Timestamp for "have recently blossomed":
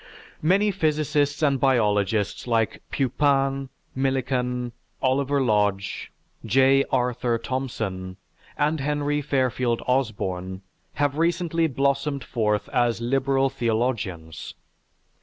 10.93-12.23